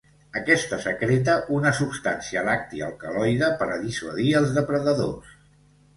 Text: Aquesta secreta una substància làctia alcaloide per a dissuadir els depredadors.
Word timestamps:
Aquesta 0.39 0.79
secreta 0.85 1.35
una 1.57 1.73
substància 1.81 2.43
làctia 2.49 2.87
alcaloide 2.89 3.53
per 3.61 3.69
a 3.75 3.79
dissuadir 3.87 4.37
els 4.41 4.57
depredadors. 4.61 5.37